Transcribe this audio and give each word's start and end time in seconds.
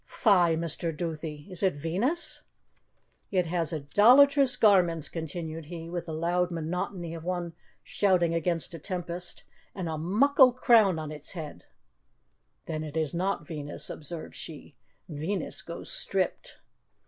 "Fie, 0.07 0.57
Mr. 0.57 0.91
Duthie! 0.91 1.45
Is 1.51 1.61
it 1.61 1.75
Venus?" 1.75 2.41
"It 3.29 3.45
has 3.45 3.71
idolatrous 3.71 4.55
garments," 4.55 5.07
continued 5.07 5.65
he, 5.65 5.91
with 5.91 6.07
the 6.07 6.11
loud 6.11 6.49
monotony 6.49 7.13
of 7.13 7.23
one 7.23 7.53
shouting 7.83 8.33
against 8.33 8.73
a 8.73 8.79
tempest, 8.79 9.43
"and 9.75 9.87
a 9.87 9.99
muckle 9.99 10.53
crown 10.53 10.97
on 10.97 11.11
its 11.11 11.33
head" 11.33 11.65
"Then 12.65 12.83
it 12.83 12.97
is 12.97 13.13
not 13.13 13.45
Venus," 13.45 13.91
observed 13.91 14.33
she. 14.33 14.75
"Venus 15.07 15.61
goes 15.61 15.91
stripped." 15.91 16.57